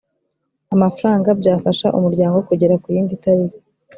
amafaranga 0.73 1.29
byafasha 1.39 1.87
umuryango 1.97 2.37
kugera 2.47 2.75
ku 2.81 2.87
yindi 2.95 3.21
tariki 3.23 3.59